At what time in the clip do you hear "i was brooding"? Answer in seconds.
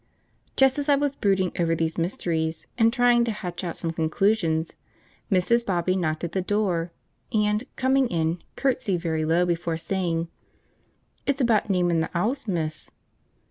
0.89-1.51